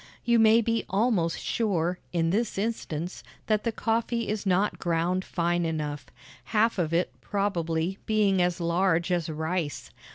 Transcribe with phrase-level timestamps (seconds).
[0.25, 5.63] You may be almost sure, in this instance, that the coffee is not ground fine
[5.63, 6.07] enough,
[6.45, 9.91] half of it, probably, being as large as rice.